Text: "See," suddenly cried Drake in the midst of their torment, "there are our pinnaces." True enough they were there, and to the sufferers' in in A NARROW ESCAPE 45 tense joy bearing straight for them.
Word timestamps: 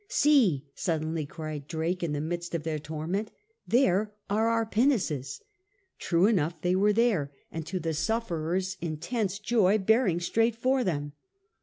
"See," 0.23 0.65
suddenly 0.73 1.27
cried 1.27 1.67
Drake 1.67 2.01
in 2.01 2.11
the 2.11 2.19
midst 2.21 2.55
of 2.55 2.63
their 2.63 2.79
torment, 2.79 3.29
"there 3.67 4.15
are 4.31 4.47
our 4.47 4.65
pinnaces." 4.65 5.41
True 5.99 6.25
enough 6.25 6.59
they 6.61 6.75
were 6.75 6.91
there, 6.91 7.31
and 7.51 7.67
to 7.67 7.79
the 7.79 7.93
sufferers' 7.93 8.77
in 8.81 8.93
in 8.93 8.93
A 8.93 8.95
NARROW 8.95 8.95
ESCAPE 9.01 9.09
45 9.11 9.11
tense 9.19 9.39
joy 9.47 9.77
bearing 9.77 10.19
straight 10.19 10.55
for 10.55 10.83
them. 10.83 11.11